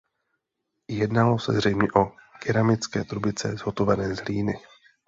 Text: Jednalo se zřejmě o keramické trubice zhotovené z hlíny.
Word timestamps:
Jednalo 0.89 1.39
se 1.39 1.53
zřejmě 1.53 1.87
o 1.95 2.11
keramické 2.41 3.03
trubice 3.03 3.55
zhotovené 3.55 4.15
z 4.15 4.19
hlíny. 4.19 4.53